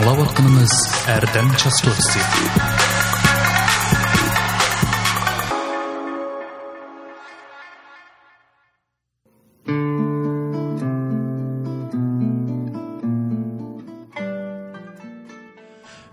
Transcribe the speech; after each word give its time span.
Аңлаватқаныңыз 0.00 0.74
әрдәм 1.12 1.50
частотасы. 1.60 2.20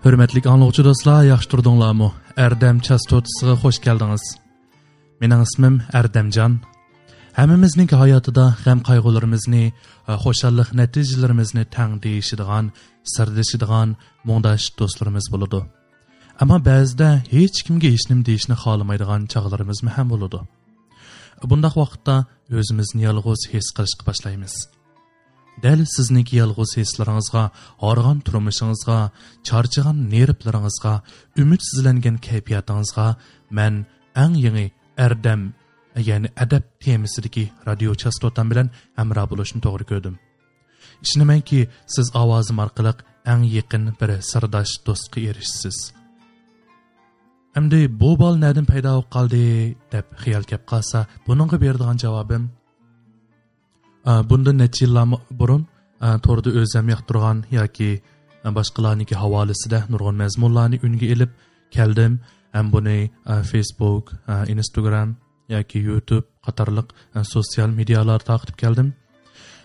Hürmetlik 0.04 0.46
anlıqçı 0.46 0.84
dostlar, 0.84 1.24
yaxşı 1.24 1.48
turdunlarmı? 1.48 2.12
Erdem 2.36 2.84
частотасыға 2.84 3.56
xoş 3.64 3.80
geldiniz. 3.80 4.36
Mening 5.20 5.48
ismim 5.48 5.82
Erdemcan. 5.92 6.60
Hammamizning 7.38 7.86
hayotida 7.94 8.44
g'am 8.64 8.80
qayg'ularimizni, 8.88 9.64
e, 9.70 10.12
xo'shallik 10.22 10.72
natijalarimizni 10.80 11.62
tang 11.76 11.92
deyishadigan, 12.04 12.72
sirdishadigan 13.14 13.92
mungdash 14.28 14.64
do'stlarimiz 14.78 15.26
bo'ladi. 15.34 15.60
Ammo 16.42 16.58
ba'zida 16.68 17.08
hech 17.34 17.60
kimga 17.66 17.88
hech 17.94 18.06
nima 18.10 18.24
deyishni 18.28 18.56
xohlamaydigan 18.62 19.28
chog'larimiz 19.32 19.78
ham 19.96 20.08
bo'ladi. 20.12 20.40
Bundaq 21.50 21.74
vaqtda 21.82 22.16
o'zimizni 22.58 23.02
yolg'iz 23.08 23.40
his 23.52 23.66
qilishga 23.76 24.02
boshlaymiz. 24.08 24.54
Дәл 25.64 25.80
sizniki 25.94 26.34
yolg'iz 26.42 26.74
hislaringizga, 26.80 27.44
horg'on 27.84 28.18
turmushingizga, 28.26 28.98
charchagan 29.48 29.98
nervlaringizga, 30.14 30.94
umidsizlangan 31.42 32.16
kayfiyatingizga 32.26 33.06
men 33.56 33.74
eng 34.24 34.34
yangi 34.44 34.66
erdam 35.06 35.40
ya'ni 36.08 36.28
adab 36.44 36.64
temisidagi 36.84 37.44
radio 37.68 37.92
chastotam 38.02 38.46
bilan 38.50 38.68
hamroh 38.98 39.26
bo'lishni 39.30 39.60
to'g'ri 39.66 39.84
ko'rdim. 39.90 40.14
Ishonamanki 41.04 41.60
siz 41.94 42.06
ovozim 42.22 42.58
orqali 42.64 42.92
eng 43.32 43.42
yaqin 43.58 43.84
bir 44.00 44.10
sirdosh 44.30 44.72
do'stga 44.86 45.18
erishsiz. 45.30 45.78
Endi 47.58 47.80
bu 48.00 48.10
bol 48.22 48.34
nadan 48.44 48.66
paydo 48.70 48.90
bo'lib 48.94 49.10
qoldi 49.14 49.44
deb 49.94 50.06
xiyol 50.22 50.44
kelib 50.50 50.64
qolsa 50.72 50.98
buningga 51.26 51.56
beradigan 51.64 51.98
javobim 52.04 52.44
bundan 54.30 54.56
necha 54.62 54.80
yillar 54.84 55.06
burun 55.40 55.62
to'rda 56.24 56.50
o'zim 56.60 56.86
yoqtirgan 56.94 57.38
yoki 57.58 57.90
boshqalarniki 58.58 59.14
havolisida 59.22 59.78
nurg'un 59.92 60.16
mazmunlarni 60.22 60.76
unga 60.86 61.06
ilib 61.14 61.30
keldim. 61.76 62.12
Ham 62.56 62.66
buni 62.74 62.98
facebook 63.50 64.04
instagram 64.54 65.08
yoki 65.48 65.82
youtube 65.88 66.26
qatorliq 66.46 66.88
e, 67.14 67.24
sosial 67.34 67.70
medialar 67.80 68.20
taqib 68.30 68.56
keldim. 68.62 68.92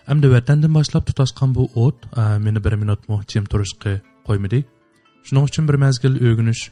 Hamda 0.08 0.28
vatandan 0.34 0.72
boshlab 0.78 1.04
tutashgan 1.08 1.54
bu 1.56 1.68
o't 1.84 1.98
e, 2.22 2.24
meni 2.46 2.64
bir 2.64 2.74
minutmi 2.82 3.20
jim 3.32 3.44
turishga 3.52 3.92
qo'ymadi 4.28 4.64
shuning 5.26 5.44
uchun 5.50 5.68
bir 5.68 5.76
mazgil 5.84 6.14
o'g'inish 6.28 6.62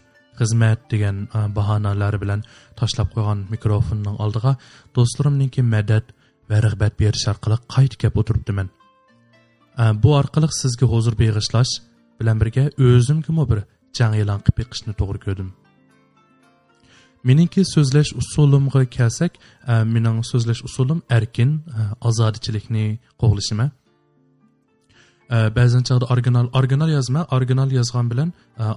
xizmat 0.40 0.80
degan 0.92 1.16
e, 1.36 1.38
bahonalar 1.58 2.20
bilan 2.22 2.44
tashlab 2.80 3.08
qo'ygan 3.14 3.46
mikrofonning 3.54 4.16
oldiga 4.24 4.52
do'stlarimniki 4.96 5.62
madad 5.74 6.06
va 6.50 6.62
rag'bat 6.66 6.98
berish 7.02 7.26
orqali 7.32 7.58
qaytib 7.74 7.98
kelib 8.02 8.20
o'tiribdiman. 8.22 8.68
Bu 10.02 10.10
orqali 10.20 10.48
sizga 10.62 10.86
huzur 10.92 11.14
beg'ishlash 11.20 11.72
bilan 12.20 12.36
birga 12.42 12.64
o'zimgimi 12.88 13.44
bir 13.50 13.60
jang 13.98 14.14
e'lon 14.22 14.40
qilib 14.44 14.58
beqishni 14.60 14.92
to'g'ri 15.00 15.20
ko'rdim. 15.26 15.50
Meningki 17.24 17.64
so'zlash 17.74 18.10
usulimga 18.20 18.82
kelsak 18.96 19.32
e, 19.68 19.84
mening 19.94 20.24
so'zlash 20.30 20.62
usulim 20.68 21.02
erkin 21.18 21.50
e, 21.78 21.82
ozodichilikni 22.08 22.86
qo'g'lishima 23.22 23.66
e, 25.34 25.36
ba'zan 25.58 25.82
chog'da 25.88 26.06
original 26.14 26.46
original 26.60 26.90
yozma 26.96 27.26
original 27.36 27.70
yozgan 27.78 28.10
bilan 28.12 28.32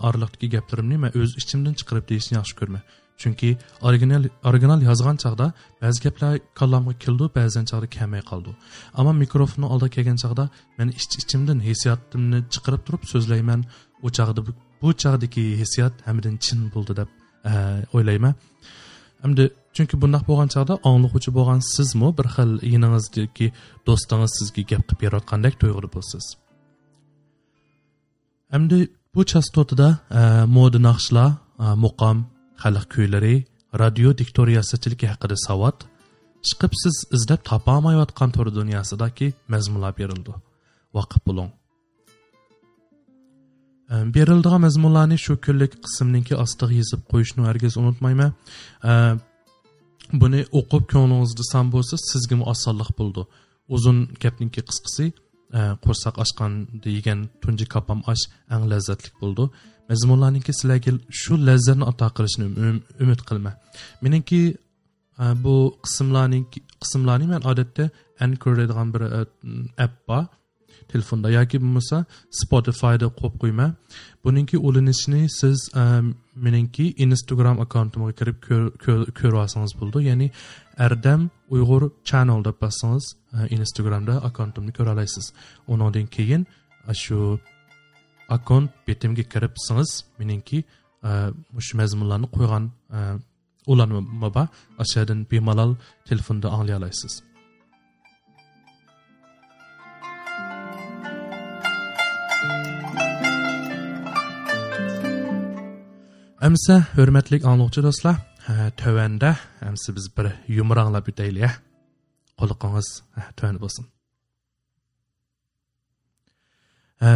oraliqdagi 0.07 0.47
gaplarimni 0.56 0.97
man 1.03 1.11
o'z 1.22 1.31
ichimdan 1.41 1.73
chiqarib 1.79 2.06
deyishni 2.11 2.33
yaxshi 2.39 2.56
ko'raman 2.59 2.83
chunki 3.22 3.50
original 3.81 4.23
original 4.50 4.79
yozgan 4.89 5.17
chog'da 5.23 5.47
ba'zi 5.81 6.00
gaplar 6.06 6.33
kallamga 6.59 6.94
keldi 7.03 7.25
ba'zan 7.38 7.66
chog'da 7.72 7.88
kamay 7.97 8.22
qoldi. 8.31 8.51
Ammo 9.00 9.13
mikrofonni 9.23 9.67
oldiga 9.73 9.91
kelgan 9.95 10.17
chog'da 10.23 10.50
men 10.77 10.88
ich 11.00 11.06
ichimdan 11.22 11.59
hissiyotimni 11.67 12.39
chiqarib 12.53 12.81
turib 12.88 13.03
so'zlayman. 13.13 13.62
U 14.06 14.07
chog'da 14.17 14.41
bu 14.81 14.89
chog'dagi 15.03 15.45
hissiyot 15.62 15.94
hamidan 16.07 16.35
chin 16.45 16.59
bo'ldi 16.75 16.94
deb. 17.01 17.09
Э, 17.45 17.85
o'ylayman. 17.94 18.33
Hamda 19.23 19.44
chunki 19.75 19.95
bundoq 20.01 20.23
bo'lgan 20.29 20.50
chog'da 20.53 20.73
anglag'uvchi 20.89 21.31
bo'lgan 21.38 21.59
sizmi 21.75 22.09
bir 22.17 22.28
xil 22.35 22.51
yiningizdagi 22.73 23.47
do'stingiz 23.88 24.31
sizga 24.39 24.63
gap 24.72 24.81
qilib 24.88 25.00
berayotgandek 25.03 25.53
tuyg'uli 25.61 25.89
bo'lsiz. 25.95 26.25
Hamda 28.53 28.78
bu 29.16 29.22
chastotada 29.31 29.89
e, 30.19 30.22
moda 30.57 30.79
naqshlar 30.88 31.29
e, 31.66 31.67
muqom 31.85 32.17
xalq 32.63 32.85
kuylari 32.94 33.35
radio 33.81 34.09
diktoriyasichiligi 34.22 35.07
haqida 35.12 35.38
savod 35.47 35.77
chiqib 36.47 36.73
siz 36.83 36.95
izlab 37.17 37.41
topolmayotgan 37.51 38.29
tur 38.35 38.47
dunyosidagi 38.59 39.27
mazmunlar 39.53 39.94
berildi. 40.00 40.33
Vaqif 40.97 41.22
bo'ling 41.27 41.50
berildigan 43.90 44.62
mazmunlarni 44.68 45.18
shu 45.25 45.34
kunlik 45.46 45.73
qismniki 45.85 46.35
ostiga 46.44 46.73
yozib 46.81 47.01
qo'yishni 47.12 47.41
hargiz 47.50 47.73
unutmayman 47.81 48.31
buni 50.22 50.41
o'qib 50.59 50.84
ko'nglingizda 50.94 51.44
san 51.51 51.66
bo'lsa 51.75 51.95
sizga 52.12 52.35
osonlik 52.53 52.90
bo'ldi 53.00 53.22
uzun 53.75 53.97
gapninki 54.24 54.62
qisqasi 54.69 55.06
qo'rsoq 55.85 56.16
ochgan 56.24 56.53
degan 56.85 57.19
tunji 57.41 57.66
kapam 57.74 58.00
osh 58.12 58.24
ang 58.53 58.63
lazzatli 58.72 59.09
bo'ldi 59.22 59.44
mazmunlarniki 59.90 60.51
sizlarga 60.59 60.91
shu 61.22 61.34
lazzatni 61.47 61.85
ato 61.91 62.07
qilishni 62.18 62.45
umid 63.03 63.22
qilma 63.29 63.51
meningki 64.03 64.41
bu 65.44 65.56
qismlarni 65.85 66.40
qismlarni 66.81 67.25
man 67.34 67.41
odatda 67.51 67.84
an 68.24 68.31
bir 68.94 69.01
app 69.85 69.94
bor 70.07 70.24
telefonda 70.91 71.29
yoki 71.38 71.57
bo'lmasa 71.63 71.97
spotifyda 72.41 73.07
qo'yib 73.19 73.35
qo'yma 73.41 73.68
buningki 74.23 74.57
ulinishini 74.68 75.29
siz 75.40 75.57
e, 75.81 75.84
meningki 76.46 76.85
instagram 77.06 77.59
akkauntimga 77.66 78.12
kirib 78.19 78.38
ko'ryapsangiz 79.19 79.74
bo'ldi. 79.79 80.00
Ya'ni 80.09 80.28
ardam 80.88 81.22
uyg'ur 81.56 81.84
channel 82.09 82.40
deb 82.47 82.57
bossangiz 82.63 83.06
e, 83.35 83.38
instagramda 83.57 84.13
akkauntimni 84.29 84.72
ko'ra 84.78 84.91
olasiz 84.95 85.25
undan 85.68 86.07
keyin 86.16 86.47
e, 86.90 86.94
shu 87.03 87.19
akkaunt 88.35 88.69
betimga 88.88 89.24
kiribsiz 89.34 89.90
meningki 90.19 90.59
shu 91.66 91.74
mazmunlarni 91.81 92.28
qo'ygan 92.35 92.63
ulanma 93.72 94.29
bor 94.38 94.47
o'shadan 94.84 95.19
bemalol 95.31 95.72
telefonda 96.09 96.47
anglay 96.56 96.75
olasiz 96.81 97.13
Әмсі, 106.45 106.75
өрмәтлік 107.01 107.45
аңлықчы 107.47 107.81
достар, 107.81 108.19
төвәнді, 108.78 109.31
әмсі 109.66 109.95
біз 109.95 110.11
бір 110.13 110.28
юмыр 110.51 110.83
аңлап 110.83 111.07
үтейлі, 111.09 111.41
ә? 111.41 111.50
Құлықыңыз 112.38 112.89
болсын. 113.57 113.88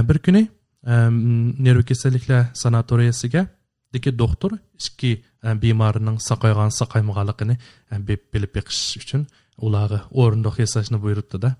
Бір 0.09 0.22
күні, 0.25 0.44
нерві 0.81 1.85
кеселіклі 1.91 2.41
санаториясыға, 2.57 3.45
деке 3.94 4.16
доктор, 4.16 4.57
ішкі 4.81 5.19
бимарының 5.61 6.17
сақайған 6.25 6.73
сақаймығалықыны 6.79 7.59
біліп 8.01 8.57
бекіш 8.57 8.81
үшін 9.03 9.29
ұлағы 9.61 10.07
орындық 10.09 10.63
ясашыны 10.63 10.97
бұйырыпты 11.03 11.43
да. 11.43 11.58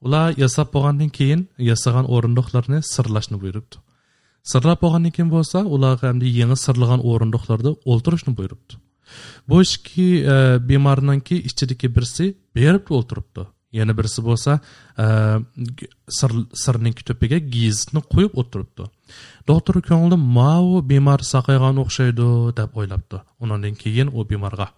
Ular 0.00 0.38
yasab 0.40 0.72
bo'lgandan 0.72 1.12
кейін, 1.12 1.50
yasagan 1.58 2.08
o'rindiqlarni 2.08 2.80
sirlashni 2.80 3.36
buyuribdi 3.42 3.83
сырлап 4.44 4.82
болғаннан 4.84 5.14
кейін 5.14 5.30
болса 5.32 5.64
оларға 5.64 6.12
әмді 6.12 6.28
еңі 6.28 6.56
сырлыған 6.60 7.02
орындықтарды 7.04 7.74
отыру 7.88 8.18
үшін 8.18 8.36
бұйырыпты 8.36 8.80
бұл 9.48 9.64
ішке 9.64 10.06
ә, 10.20 10.58
бемарынан 10.60 11.22
кейін 11.24 11.48
іштерікке 11.48 11.88
бірсі 11.88 12.34
беріп 12.56 12.92
отырыпты 12.92 13.46
яғни 13.74 13.96
бірсі 13.96 14.22
болса 14.24 14.58
ә, 14.96 15.40
сыр, 16.08 16.34
сырының 16.52 16.94
күтіпеге 17.00 17.40
гизні 17.40 18.04
қойып 18.04 18.36
отырыпты 18.40 18.88
доктор 19.48 19.80
көңілі 19.84 20.18
мау 20.20 20.82
бемар 20.82 21.24
сақайған 21.24 21.80
оқшайды 21.82 22.28
деп 22.56 22.76
ойлапты 22.76 23.22
онан 23.40 23.74
кейін 23.80 24.12
ол 24.12 24.28
бемарға 24.28 24.70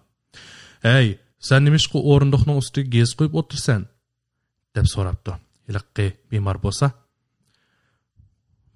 әй 0.83 1.17
сән 1.43 1.67
немешқы 1.67 1.99
орындықның 1.99 2.61
үстіге 2.63 3.01
гез 3.01 3.13
қойып 3.19 3.35
отырсың 3.43 3.85
деп 4.75 4.87
сұрапты 4.89 5.37
лқ 5.67 6.07
бемар 6.31 6.57
болса 6.63 6.93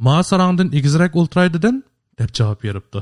ma 0.05 0.15
sarangdan 0.29 0.69
egizrak 0.77 1.15
o'ltiraydidan 1.19 1.75
deb 2.19 2.29
javob 2.37 2.59
beribdi. 2.65 2.99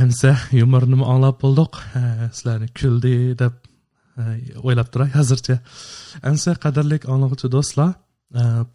Hamsa 0.00 0.32
yumorni 0.60 0.96
anglab 1.12 1.36
bo'ldik 1.44 1.72
sizlarni 2.36 2.68
kuldi 2.80 3.14
deb 3.42 3.54
o'ylab 4.66 4.88
turay 4.92 5.10
hozircha. 5.18 5.56
Hamsa 6.26 6.50
qadrli 6.64 7.00
anglag'uchi 7.14 7.48
do'stlar 7.56 7.90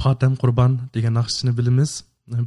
potam 0.01 0.33
qurbon 0.41 0.79
degan 0.95 1.13
naqshni 1.19 1.51
bilamiz. 1.59 1.91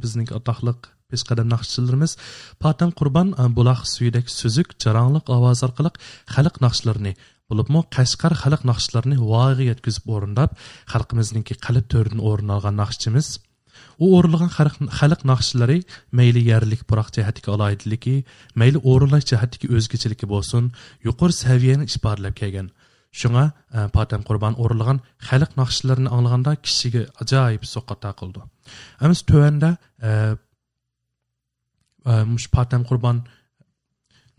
Bizning 0.03 0.29
atoqliq 0.39 0.94
peshqadam 1.15 1.47
naqshchilarimiz 1.53 2.17
patan 2.63 2.91
qurban 2.99 3.33
e, 3.41 3.43
buloq 3.57 3.81
suyidek 3.93 4.29
suzuk 4.39 4.75
jarangliq 4.83 5.25
ovoz 5.37 5.63
orqali 5.67 5.91
xalq 6.35 6.61
naqshlarini 6.65 7.15
bo'libmi 7.49 7.81
qashqar 7.95 8.33
xalq 8.43 8.63
naqshlarini 8.69 9.17
voyaga 9.31 9.65
yetkazib 9.71 10.05
o'rindab 10.15 10.55
xalqimizningki 10.93 11.57
qalb 11.65 11.85
to'ridan 11.93 12.21
o'rin 12.29 12.55
olgan 12.55 12.75
naqshchimiz. 12.81 13.27
U 14.03 14.05
o'rinlagan 14.17 14.51
xalq 14.99 15.21
naqshlari 15.31 15.77
mayli 16.19 16.41
yarlik 16.51 16.81
puroq 16.89 17.09
jihatiga 17.17 17.53
aloyidligi 17.55 18.15
mayli 18.61 18.81
o'rinlash 18.91 19.27
jihatdagi 19.31 19.71
o'zgachiligi 19.75 20.29
bo'lsin 20.33 20.71
yuqori 21.07 21.37
saviyani 21.43 21.87
ifodalab 21.91 22.35
kelgan. 22.41 22.67
Shunga 23.19 23.45
e, 23.51 23.79
patan 23.97 24.25
qurbon 24.27 24.57
o'rinlagan 24.63 24.99
xalq 25.29 25.51
naqshlarini 25.61 26.09
anglaganda 26.15 26.55
kishiga 26.65 27.03
ajoyib 27.23 27.63
so'qqata 27.73 28.11
qildi 28.19 28.41
amiz 29.05 29.19
tuanda 29.29 29.69
e, 30.09 30.11
mush 32.31 32.47
patam 32.55 32.83
qurbon 32.89 33.17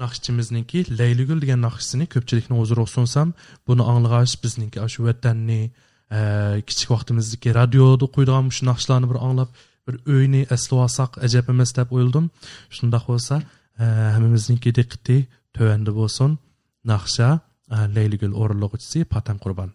naqshchimizniki 0.03 0.81
laylugul 0.99 1.39
degan 1.45 1.61
naqshsini 1.67 2.07
ko'pchilikni 2.15 2.55
huzuriga 2.61 2.93
sunsam 2.97 3.29
buni 3.69 3.83
anglag'ach 3.93 4.35
bizniki 4.45 4.79
shu 4.95 5.01
vatanni 5.09 5.61
kichik 6.69 6.89
vaqtimizdagi 6.95 7.55
radioda 7.61 8.07
qo'ydigan 8.17 8.53
shu 8.57 8.63
naqshlarni 8.71 9.07
bir 9.13 9.19
anglab 9.27 9.51
bir 9.87 9.95
o'yni 10.15 10.43
eslab 10.57 10.79
olsak 10.87 11.11
ajab 11.27 11.47
emas 11.55 11.71
deb 11.79 11.89
o'yladim 11.97 12.27
shundoq 12.77 13.05
bo'lsa 13.11 13.35
hammamizniki 14.15 14.71
diqqati 14.79 15.17
tuvanda 15.55 15.93
bo'lsin 16.01 16.31
naqsha 16.93 17.29
laylugul 17.97 18.33
o'rinlag'uchisi 18.43 18.99
patam 19.15 19.37
qurbon 19.45 19.71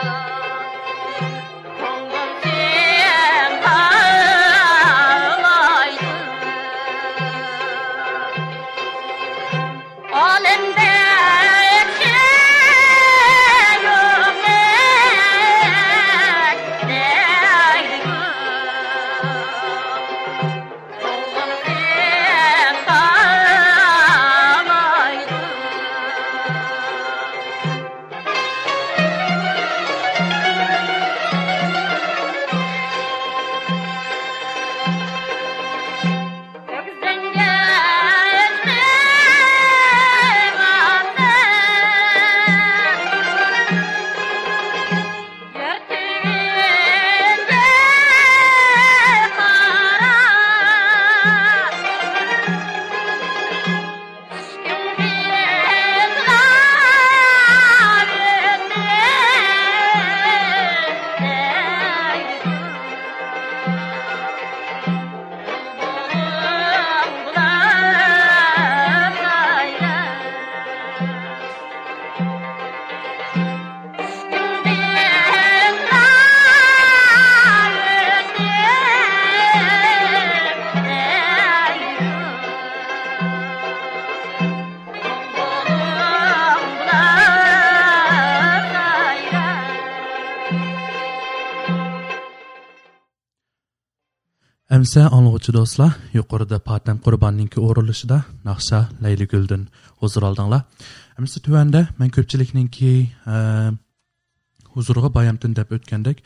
Yeah. 0.00 0.27
Әмсә 94.88 95.02
аңлыгычы 95.12 95.52
do'stlar 95.52 95.90
yuqorida 96.16 96.56
Patam 96.64 96.96
Qurbonninki 97.04 97.60
o'rilishida 97.60 98.22
naqsha 98.40 98.78
Layliguldin 99.04 99.66
huzur 100.00 100.24
oldinglar. 100.24 100.62
Әмсә 101.20 101.42
tuvanda 101.44 101.82
men 101.98 102.08
ko'pchilikninki 102.08 102.92
e, 103.04 103.40
huzuriga 104.72 105.10
bayamtin 105.12 105.52
deb 105.58 105.74
o'tgandek, 105.76 106.22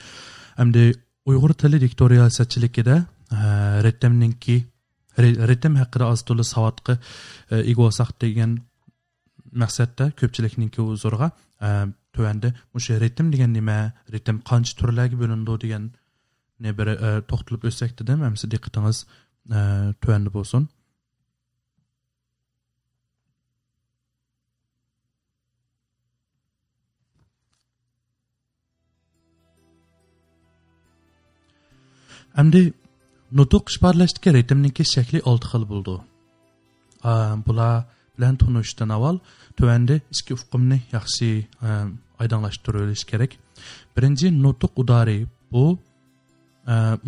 hamda 0.61 0.85
Uyg'ur 1.27 1.57
tili 1.59 1.81
diktoriyatsatchiligida 1.83 3.01
e, 3.03 3.41
ritmninki 3.89 4.57
ritm 5.51 5.81
haqida 5.83 6.13
oz 6.15 6.23
to'la 6.29 6.47
savodga 6.47 7.01
e, 7.51 7.65
ega 7.65 7.81
bo'lsak 7.81 8.15
degan 8.23 8.61
maqsadda 9.65 10.13
ko'pchilikninki 10.23 10.87
huzuriga 10.87 11.33
tuvanda 12.15 12.55
o'sha 12.79 13.03
ritm 13.03 13.35
degan 13.35 13.59
nima, 13.59 13.81
ritm 14.15 14.39
qancha 14.53 14.79
turlarga 14.79 15.19
bo'lindi 15.19 15.59
degan 15.67 15.91
ne 16.63 16.71
bir 16.79 16.87
e, 16.87 17.11
to'xtalib 17.31 17.67
o'tsak 17.69 17.99
dedim 18.01 18.21
hamsa 18.27 18.51
diqqatingiz 18.55 18.99
e, 19.57 19.61
tuanda 20.03 20.31
bo'lsin 20.37 20.69
endi 32.43 32.63
nutuq 33.39 33.65
ishbarlashdagi 33.73 34.35
ritmniki 34.39 34.85
shakli 34.95 35.21
olti 35.31 35.47
xil 35.53 35.65
bo'ldi 35.73 35.97
bular 37.47 37.75
bilan 38.17 38.37
tunishdan 38.43 38.91
avval 38.97 39.17
tuanda 39.59 39.97
ikki 40.15 40.33
uqumni 40.39 40.79
yaxshi 40.97 41.29
e, 41.67 41.71
oydinlashtirilishi 42.23 43.07
kerak 43.13 43.33
birinchi 43.97 44.27
nutuq 44.45 44.73
udari 44.83 45.19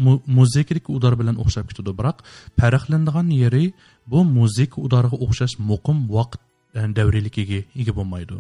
bu 0.04 0.92
udar 0.96 1.14
bilan 1.20 1.36
o'xshab 1.42 1.66
ketadi 1.70 1.92
biroq 2.00 2.18
farqlanadigan 2.60 3.28
yeri 3.42 3.64
bu 4.12 4.24
muzika 4.38 4.76
udariga 4.86 5.16
o'xshash 5.24 5.54
muqim 5.70 5.98
vaqt 6.16 6.40
davriyligiga 6.98 7.60
ega 7.80 7.92
bo'lmaydi 7.98 8.36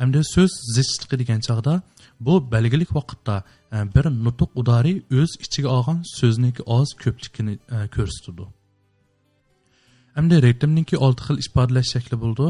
hamda 0.00 0.20
so'z 0.34 0.52
zichligi 0.76 1.16
degan 1.22 1.40
chog'da 1.48 1.74
bu 2.26 2.34
belgilik 2.52 2.90
vaqtda 2.98 3.36
bir 3.94 4.04
nutuq 4.24 4.50
udari 4.60 4.94
o'z 5.20 5.30
ichiga 5.44 5.68
olgan 5.76 5.98
so'zniki 6.18 6.62
oz 6.78 6.88
ko'pligini 7.02 7.54
ko'rsatadi 7.96 8.44
hamda 10.16 10.36
ritmniki 10.46 10.96
olti 11.06 11.22
xil 11.26 11.36
ifodalash 11.44 11.88
shakli 11.94 12.16
bo'ldi 12.24 12.46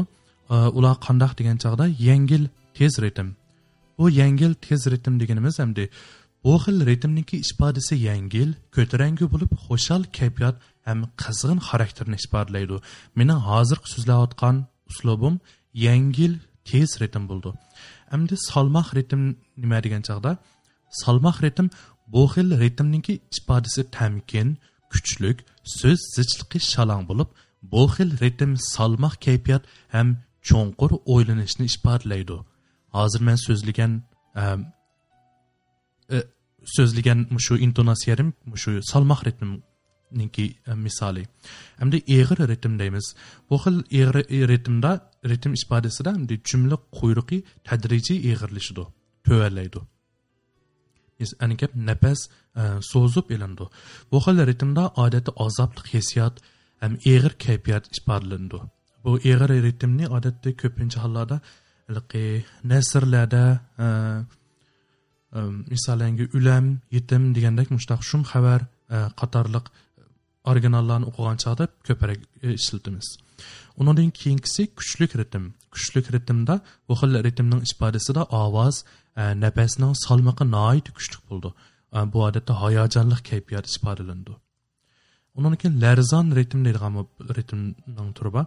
ular 0.77 0.95
qandoq 1.07 1.31
degan 1.39 1.57
chog'da 1.63 1.85
yengil 2.07 2.43
tez 2.77 2.93
ritm 3.03 3.27
bu 3.97 4.09
yengil 4.21 4.53
tez 4.65 4.81
ritm 4.93 5.13
deganimiz 5.21 5.55
hamda 5.63 5.83
bu 6.43 6.53
xil 6.63 6.77
ritmniki 6.89 7.37
ifodasi 7.45 7.95
yengil 8.07 8.49
ko'tarangi 8.75 9.25
bo'lib 9.33 9.51
xushal 9.65 10.03
kayfiyat 10.17 10.55
ham 10.87 10.99
qizg'in 11.21 11.59
xarakterni 11.67 12.17
ifodalaydi 12.25 12.77
meni 13.19 13.35
hozirgi 13.47 13.87
so'zlayotgan 13.93 14.55
uslubim 14.91 15.35
yengil 15.85 16.33
tez 16.69 16.89
ritm 17.01 17.23
bo'ldi. 17.31 17.49
Endi 18.15 18.35
salmoq 18.49 18.87
ritm 18.97 19.21
nima 19.61 19.79
degan 19.85 20.03
chog'da 20.09 20.31
salmoq 21.01 21.37
ritm 21.45 21.67
bu 22.13 22.23
xil 22.33 22.47
ritmniki 22.63 23.13
ifodasi 23.37 23.81
tamkin 23.97 24.47
kuchlik 24.91 25.37
so'z 25.79 25.99
zichliqi 26.15 26.59
shalong 26.73 27.03
bo'lib 27.09 27.29
bu 27.73 27.83
xil 27.93 28.09
ritm 28.23 28.51
salmoq 28.73 29.15
kayfiyat 29.25 29.63
ham 29.95 30.07
cho'nqur 30.49 30.91
o'ylanishni 31.13 31.65
ifodalaydi 31.71 32.37
hozir 32.97 33.21
man 33.27 33.37
so'zlagan 33.45 33.91
ehm, 34.41 34.59
so'zlagan 36.75 37.19
shu 37.45 37.57
intonatsiyarim 37.65 38.33
shu 38.63 38.71
salmoq 38.91 39.21
ritmniki 39.27 40.45
e, 40.67 40.73
misoli 40.85 41.23
hamda 41.79 41.97
eg'ir 42.17 42.39
ritm 42.51 42.73
deymiz 42.81 43.05
bu 43.49 43.55
xil 43.63 43.77
eg'ir 43.99 44.15
e, 44.35 44.47
ritmda 44.51 44.91
ritm 45.31 45.51
ifodasida 45.61 46.11
jumla 46.49 46.77
quyruqi 46.99 47.37
tadrijiy 47.67 48.19
eg'irlashidi 48.31 48.83
tuvallaydi 49.25 49.81
ani 51.43 51.55
nafas 51.89 52.19
e, 52.61 52.61
so'zib 52.91 53.27
ilindi 53.35 53.65
bu 54.11 54.17
xil 54.25 54.37
ritmda 54.51 54.83
odatda 55.03 55.31
azobli 55.45 55.81
hissiyot 55.93 56.35
ham 56.81 56.93
eg'ir 57.13 57.33
kayfiyat 57.45 57.83
ifodalandi 57.97 58.59
bu 59.03 59.11
eg'ir 59.31 59.51
ritmni 59.67 60.05
odatda 60.17 60.49
ko'pincha 60.61 60.99
hollarda 61.03 61.37
nasrlarda 62.71 63.43
misolangi 65.73 66.25
ulam 66.37 66.65
yetim 66.91 67.33
degandek 67.35 67.71
mushtaq 67.75 68.01
shum 68.09 68.23
xabar 68.31 68.61
e, 68.95 68.97
qatorliq 69.19 69.65
e, 69.69 69.73
originallarni 70.51 71.05
o'qigan 71.09 71.37
chog'da 71.43 71.65
ko'proq 71.87 72.19
e, 72.45 72.47
ishlatamiz 72.59 73.07
undan 73.79 74.09
keyingisi 74.21 74.61
kuchlik 74.79 75.11
ritm 75.19 75.43
kuchlik 75.73 76.05
ritmda 76.15 76.55
bu 76.87 76.93
xil 76.99 77.11
ritmning 77.27 77.61
ifodasida 77.67 78.21
ovoz 78.43 78.75
nafasning 79.43 79.93
salmoqi 80.05 80.45
noit 80.57 80.87
kuchli 80.97 81.17
bo'ldi. 81.29 81.49
Bu 82.13 82.19
odatda 82.27 82.53
hayajonli 82.61 83.17
kayfiyat 83.29 83.65
ifodalandi 83.77 84.33
undan 85.37 85.55
keyin 85.61 85.75
larzon 85.83 86.27
ritm 86.37 86.59
deydigan 86.67 86.93
ritmning 87.37 88.09
turi 88.17 88.31
bor. 88.35 88.45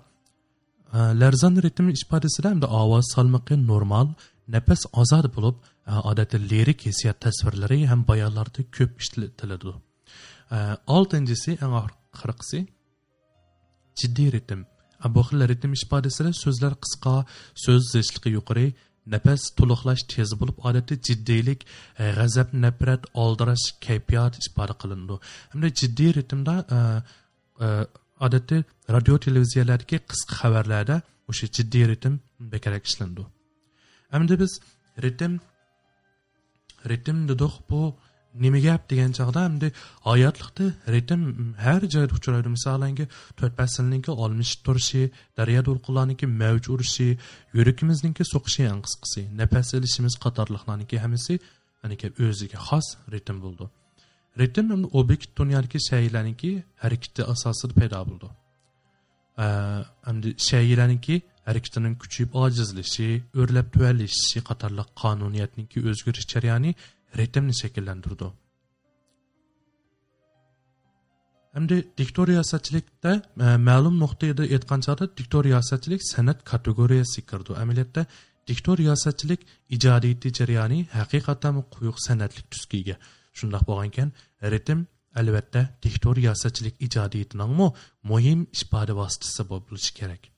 Larzon 1.23 1.55
ritm 1.65 1.87
ifodasida 1.97 2.49
hamda 2.53 2.67
ovoz 2.83 3.05
salmoqi 3.15 3.55
normal 3.71 4.07
nafas 4.49 4.83
ozod 4.93 5.27
bo'lib 5.37 5.57
e, 5.63 5.93
odatda 6.11 6.39
lirik 6.51 6.87
hissiyot 6.89 7.19
tasvirlari 7.27 7.81
ham 7.91 8.05
bayonlarda 8.11 8.63
ko'p 8.77 8.93
ishlatiladi. 9.03 9.75
E, 10.57 10.59
oltinchisi 10.97 11.59
eng 11.65 11.75
oxirgisi 11.83 12.61
jiddiy 14.01 14.31
ritm. 14.37 14.61
Bu 15.15 15.23
xil 15.29 15.47
ritm 15.51 15.71
ifodasida 15.77 16.33
so'zlar 16.45 16.75
qisqa 16.85 17.15
so'z 17.65 17.83
zichligi 17.95 18.31
yuqori 18.39 18.67
nafas 19.15 19.43
to'liqlash 19.59 20.03
tez 20.13 20.31
bo'lib 20.41 20.57
odatda 20.69 20.95
jiddiylik 21.07 21.61
e, 22.03 22.05
g'azab 22.19 22.49
nafrat 22.65 23.03
oldirash 23.25 23.67
kayfiyat 23.87 24.41
ifoda 24.49 24.75
qilindi. 24.83 25.17
Hamda 25.53 25.69
jiddiy 25.81 26.11
ritmda 26.19 26.55
odatda 28.27 28.57
radio 28.95 29.17
televiziyalardagi 29.27 29.99
qisqa 30.11 30.35
xabarlarda 30.41 30.97
o'sha 31.31 31.47
jiddiy 31.57 31.85
ritm 31.93 32.15
bekarak 32.53 32.85
ishlandi. 32.91 33.25
Hamda 34.15 34.35
biz 34.43 34.53
ritm 35.05 35.33
ritm 36.91 37.19
dedik 37.31 37.55
bu 37.71 37.81
nima 38.35 38.59
gap 38.67 38.91
degan 38.91 39.13
chog'da 39.19 39.41
endi 39.51 39.69
hayotlikda 40.09 40.67
ritm 40.95 41.23
har 41.65 41.83
joyda 41.95 42.13
uchraydi. 42.19 42.49
Misolanga 42.57 43.07
to'rt 43.39 43.55
faslniki 43.61 44.11
olmish 44.25 44.53
turishi 44.67 45.03
daryo 45.39 45.61
to'lqinlarniki 45.69 46.27
mavj 46.43 46.65
urishi 46.75 47.09
yurakimizniki 47.59 48.25
so'qishi 48.33 48.63
eng 48.73 48.83
qisqasi 48.87 49.23
nafas 49.41 49.69
ilishimiz 49.79 50.15
qatorliqlarniki 50.25 50.97
hammasi 51.05 51.35
o'ziga 52.29 52.59
xos 52.69 52.87
ritm 53.15 53.37
bo'ldi. 53.45 53.65
Ritm 54.41 54.67
obyekt 55.01 55.31
dunyodagi 55.39 55.79
shaylarniki 55.91 56.51
harakati 56.83 57.23
asosida 57.35 57.75
paydo 57.81 58.01
bo'ldi. 58.11 58.29
Endi 60.11 60.29
shaylarniki 60.49 61.15
harakatining 61.49 61.95
kuchayib 62.03 62.31
ojizlashi 62.45 63.09
o'rlab 63.41 63.67
tuvallashishi 63.75 64.41
qatorliq 64.49 64.89
qonuniyatniki 65.03 65.79
o'zgarish 65.91 66.27
jarayoni 66.33 66.71
ritmni 67.21 67.55
shakllantirdi 67.63 68.29
hamda 71.57 71.77
diktoriyasatchilikda 72.01 73.11
ma'lum 73.69 73.97
nuqtada 74.05 74.45
aytgan 74.57 74.81
chog'da 74.87 75.07
diktor 75.19 75.45
san'at 76.13 76.39
kategoriyasi 76.53 77.21
kirdi 77.31 77.53
amaliyotda 77.63 78.03
diktor 78.51 78.77
riyosatchilik 78.79 79.41
ijodiyati 79.77 80.29
jarayoni 80.39 80.81
haqiqatdan 80.99 81.55
quyuq 81.75 81.99
san'atlik 82.07 82.47
tusga 82.53 82.77
ega 82.83 82.97
shundoq 83.39 83.63
bo'lgan 83.71 83.89
ekan 83.93 84.11
ritm 84.55 84.81
albatta 85.21 85.61
diktor 85.85 86.15
riyosatchilik 86.21 86.75
ijodiyatining 86.87 87.53
muhim 88.11 88.41
ifoda 88.63 88.93
vositasi 89.01 89.43
bo'lishi 89.51 89.93
kerak 90.01 90.34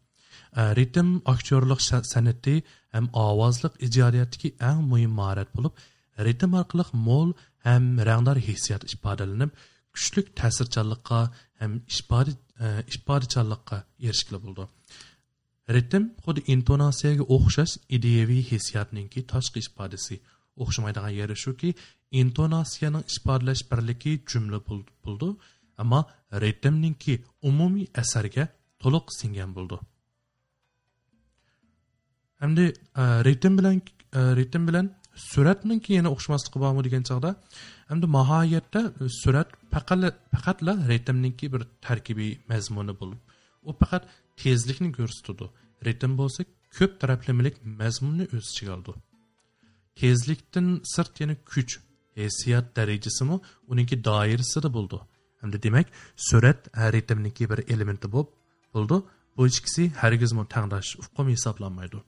ritm 0.56 1.08
aktyorluq 1.32 1.82
sənəti 1.84 2.56
həm 2.96 3.08
avazlıq 3.24 3.76
icadiyyətdəki 3.88 4.54
ən 4.70 4.82
mühim 4.90 5.16
maharət 5.20 5.56
olub, 5.58 5.74
ritm 6.26 6.54
arqılıq 6.60 6.92
mol 7.08 7.34
həm 7.66 7.96
rəngdar 8.08 8.40
hissiyat 8.46 8.86
ifadələnib, 8.94 9.50
güclük 9.96 10.32
təsirçanlıqqa 10.40 11.20
həm 11.60 11.80
ifadə 11.92 12.36
ifadeçanlıqqa 12.94 13.82
erişkili 14.00 14.42
buldu. 14.42 14.68
Ritm 15.74 16.04
xuddi 16.24 16.44
intonasiyaga 16.54 17.24
o'xshash 17.36 17.74
ideyaviy 17.96 18.42
hissiyatninki 18.50 19.26
tashqi 19.32 19.60
ifodasi 19.66 20.20
o'xshamaydigan 20.62 21.14
yeri 21.20 21.36
shuki 21.44 21.74
intonasiyaning 22.22 23.04
ifodalash 23.16 23.62
birligi 23.70 24.12
jumla 24.32 24.60
bo'ldi 24.68 25.28
ammo 25.82 26.00
ritmninki 26.44 27.14
umumiy 27.50 27.86
asarga 28.02 28.44
to'liq 28.82 29.06
singan 29.18 29.50
bo'ldi 29.56 29.76
hamda 32.42 32.64
e, 33.02 33.04
ritm 33.28 33.58
bilan 33.58 33.76
e, 34.18 34.20
ritm 34.38 34.62
bilan 34.68 34.86
suratniki 35.30 35.92
yana 35.98 36.10
o'xshamasligi 36.14 36.58
bormi 36.64 36.82
degan 36.86 37.02
chog'da 37.10 37.30
endi 37.92 38.06
mohiyatda 38.16 38.80
surat 39.22 39.48
faqatla 40.34 40.72
ritmniki 40.92 41.46
bir 41.52 41.62
tarkibiy 41.86 42.32
mazmuni 42.52 42.94
bo'lib 43.00 43.20
u 43.68 43.72
faqat 43.80 44.02
tezlikni 44.42 44.90
ko'rsatadi 44.98 45.46
ritm 45.86 46.12
bo'lsa 46.20 46.40
ko'p 46.76 46.92
taraflamalik 47.02 47.56
mazmunni 47.80 48.24
o'z 48.36 48.46
ichiga 48.52 48.72
oldi. 48.76 48.92
Tezlikdan 50.00 50.68
sirt 50.94 51.20
yana 51.22 51.36
kuch 51.52 51.72
hissiyot 52.20 52.66
darajasimi 52.78 53.36
uniki 53.72 53.96
doirasida 54.08 54.68
bo'ldi. 54.76 54.98
Hamda 55.40 55.62
demak 55.66 55.86
surat 56.28 56.60
e, 56.82 56.92
ritmniki 56.96 57.44
bir 57.50 57.58
elementi 57.74 58.12
bo'lib 58.14 58.30
bo'ldi. 58.74 58.96
Bu 59.36 59.42
ikkisi 59.50 59.82
hargizmi 60.02 60.44
tangdosh 60.54 60.90
ufqum 61.02 61.26
hisoblanmaydi. 61.34 61.98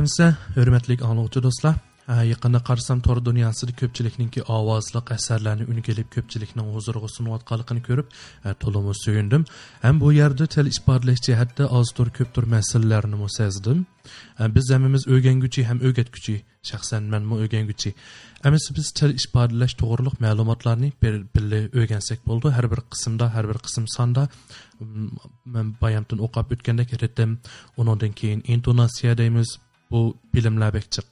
Әмсә, 0.00 0.34
hörmətli 0.56 0.98
anlıqçı 1.04 1.42
dostlar, 1.42 1.74
yaqinda 2.08 2.60
qarasam 2.68 3.00
tor 3.00 3.24
dunyosida 3.24 3.72
ko'pchilikninki 3.80 4.42
ovozliq 4.56 5.12
asarlarni 5.16 5.64
ungelib 5.72 6.08
ko'pchilikning 6.14 6.66
huzuriga 6.74 7.08
sunayotganligini 7.16 7.82
ko'rib 7.88 8.08
to'limi 8.62 8.94
suyundim 9.04 9.44
ham 9.82 10.00
bu 10.00 10.12
yerda 10.12 10.46
til 10.54 10.66
ifodalash 10.72 11.22
jihatda 11.28 11.68
ozdir 11.78 12.08
ko'pdir 12.18 12.44
masalalarni 12.56 13.28
sezdim 13.38 13.86
biz 14.56 14.66
hammamiz 14.74 15.02
o'rganguchi 15.14 15.66
ham 15.70 15.78
o'rgatguchi 15.86 16.36
shaxsan 16.70 17.02
manmu 17.14 17.34
o'rganguchi 17.42 17.94
amisi 18.46 18.76
biz 18.78 18.92
til 18.98 19.10
ifodalash 19.24 19.74
to'g'riliq 19.82 20.16
ma'lumotlarni 20.24 20.88
birga 21.02 21.60
o'rgansak 21.80 22.20
bo'ldi 22.28 22.48
har 22.56 22.66
bir 22.72 22.80
qismda 22.92 23.26
har 23.34 23.44
bir 23.50 23.58
qism 23.66 23.84
sonda 23.96 24.22
bayondan 25.82 26.18
o'qib 26.26 26.46
o'tgandek 26.54 26.88
ritm 27.02 27.30
undan 27.80 28.12
keyin 28.20 28.40
intonatsiya 28.54 29.12
deymiz 29.22 29.50
bu 29.91 30.17
bilimlar 30.33 30.73
bek 30.77 30.87
chiq. 30.95 31.07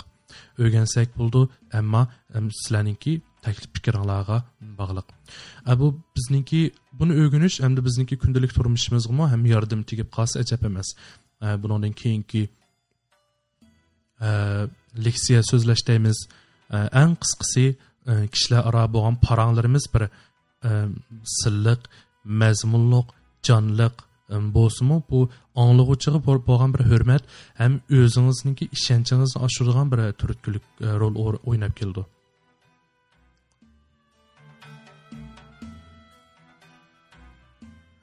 O'rgansak 0.60 1.10
bo'ldi 1.20 1.41
ammo 1.79 2.01
sizlarningki 2.60 3.13
taklif 3.46 3.72
fikringlarga 3.75 4.38
bog'liq. 4.79 5.08
Bu 5.82 5.88
bizningki 6.15 6.62
buni 7.00 7.13
o'rganish 7.22 7.60
hamda 7.65 7.82
bizningki 7.88 8.15
kundalik 8.24 8.51
turmushimizga 8.58 9.32
ham 9.34 9.46
yordam 9.53 9.82
tegib 9.89 10.10
qolsa 10.17 10.36
ajab 10.44 10.62
emas. 10.70 10.89
Bundan 11.63 11.94
keyingi 12.01 12.44
leksiya 15.05 15.41
so'zlash 15.51 15.84
deymiz 15.89 16.17
eng 17.01 17.13
qisqasi 17.22 17.65
e, 18.12 18.13
kishilar 18.34 18.63
aro 18.70 18.84
bo'lgan 18.96 19.15
paranglarimiz 19.27 19.86
bir 19.94 20.03
silliq 21.39 21.82
mazmunliq 22.41 23.08
jonliq 23.48 23.96
bo'lsinmi 24.29 25.01
bu 25.10 25.29
anglag'uvchiga 25.63 26.20
bo'lgan 26.27 26.74
bir 26.75 26.84
hurmat 26.91 27.24
ham 27.62 27.79
o'zingizniki 28.00 28.70
ishonchingizni 28.77 29.44
oshiradigan 29.48 29.91
bir 29.91 30.00
turtkilik 30.22 30.65
rol 31.01 31.15
o'ynab 31.50 31.74
keldi. 31.82 32.05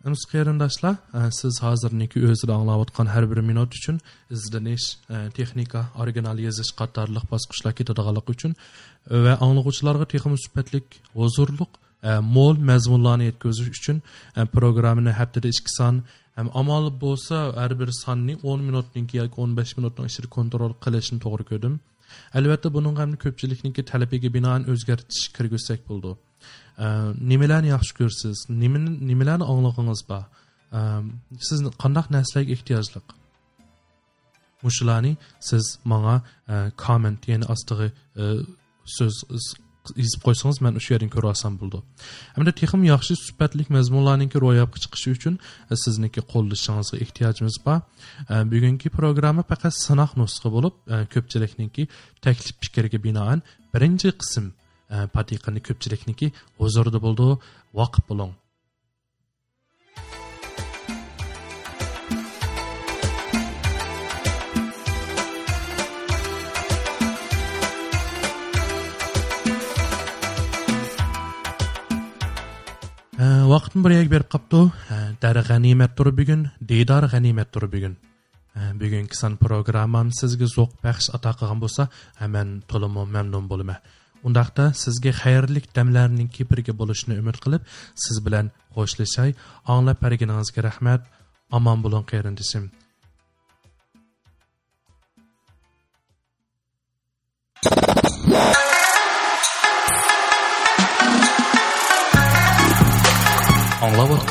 Əziz 0.03 0.25
qarindoshlar, 0.33 0.97
siz 1.31 1.61
hozirniki 1.63 2.19
o'zida 2.27 2.57
anglayotgan 2.57 3.07
har 3.15 3.29
bir 3.31 3.39
minut 3.51 3.77
uchun 3.79 4.01
izlanish, 4.35 4.87
texnika, 5.37 5.85
original 6.03 6.41
yozish 6.43 6.73
qatorliq 6.81 7.29
bosqichlar 7.31 7.77
ketadiganligi 7.81 8.35
uchun 8.35 8.57
va 9.27 9.37
anglag'uvchilarga 9.47 10.09
texnik 10.15 10.43
sifatlik, 10.47 10.99
E, 12.03 12.11
mo'l 12.37 12.57
mazmunlarni 12.71 13.25
yetkazish 13.31 13.69
uchun 13.79 14.03
e, 14.37 14.45
programmani 14.57 15.13
haftada 15.21 15.49
2 15.49 15.77
son 15.79 16.03
ham 16.37 16.49
amal 16.61 16.85
bo'lsa 17.05 17.37
har 17.63 17.73
bir 17.81 17.91
sonni 18.03 18.35
10 18.43 18.61
minutniki 18.69 19.17
yoki 19.23 19.37
15 19.47 19.77
minutni 19.79 20.07
ichida 20.11 20.29
kontrol 20.37 20.73
qilishni 20.85 21.19
to'g'ri 21.25 21.45
ko'rdim. 21.51 21.75
Albatta 22.39 22.69
buning 22.77 22.97
ham 23.03 23.11
ko'pchilikniki 23.25 23.83
talabiga 23.91 24.29
binoan 24.37 24.63
o'zgartish 24.73 25.25
kirgizsak 25.37 25.81
bo'ldi. 25.91 26.13
E, 26.85 26.87
nimalarni 27.33 27.69
yaxshi 27.75 27.93
ko'rsiz 28.01 28.37
nimalarni 29.11 29.45
anglag'ingiz 29.53 30.03
bor 30.11 30.25
siz 31.49 31.59
qandaq 31.83 32.07
narsalarga 32.17 32.53
ehtiyojliq 32.57 33.07
mushularni 34.67 35.13
siz 35.49 35.65
manga 35.93 36.17
komment 36.85 37.29
ya'ni 37.33 37.47
ostig'i 37.55 37.89
so'z 38.97 39.17
yozib 40.03 40.23
qo'ysangiz 40.27 40.61
man 40.65 40.79
o'sha 40.81 40.95
yerdan 40.95 41.11
ko'ra 41.15 41.31
olsam 41.33 41.55
bo'ldi. 41.61 41.79
Hamda 42.37 42.53
texim 42.61 42.83
yaxshi 42.93 43.17
suhbatlik 43.25 43.69
mazmunlarniki 43.77 44.43
ro'yobga 44.45 44.79
chiqishi 44.85 45.15
uchun 45.17 45.39
e, 45.73 45.75
sizniki 45.85 46.21
qo'llashingizga 46.33 47.01
ehtiyojimiz 47.05 47.57
bor. 47.67 47.79
E, 48.33 48.35
bugungi 48.53 48.89
programma 48.99 49.43
faqat 49.53 49.75
sinoq 49.87 50.13
nusxa 50.21 50.49
bo'lib 50.57 50.75
e, 50.95 51.03
ko'pchilikniki 51.15 51.89
taklif 52.27 52.55
fikriga 52.65 52.99
binoan 53.07 53.43
birinchi 53.75 54.15
qism 54.23 54.53
patiqani 55.17 55.61
ko'pchilikniki 55.69 56.27
huzurida 56.61 56.99
bo'ldi. 57.07 57.29
Vaqf 57.81 58.03
bo'ling 58.11 58.33
vaqtni 73.53 73.81
bir 73.85 73.93
berib 74.13 74.29
qolibdi 74.33 74.61
dar 75.23 75.37
g'animatdir 75.49 76.09
bugun 76.19 76.41
diydor 76.71 77.05
g'animatdir 77.13 77.65
bugun. 77.75 77.95
Bugungi 78.81 79.17
san 79.23 79.35
programmam 79.45 80.09
sizga 80.21 80.47
zo'q 80.57 80.71
baxsh 80.85 81.09
ato 81.17 81.33
qilgan 81.39 81.61
bo'lsa 81.65 81.83
man 82.35 82.49
to'limi 82.71 83.03
mamnun 83.17 83.45
bo'laman. 83.53 83.79
Undaqda 84.27 84.65
sizga 84.85 85.13
xayrli 85.23 85.61
damlarning 85.77 86.29
kepirga 86.37 86.73
bo'lishini 86.81 87.15
umid 87.23 87.37
qilib 87.45 87.63
siz 88.05 88.17
bilan 88.27 88.47
xo'shlashay 88.77 89.31
anglab 89.75 89.99
berganingizga 90.05 90.61
rahmat 90.69 91.03
omon 91.59 91.79
bo'ling 91.85 92.05
qarindishim 92.13 92.65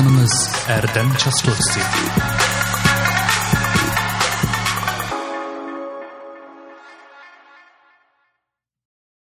Başkanımız 0.02 0.50
Erdem 0.68 1.14
Çaslovski. 1.14 1.80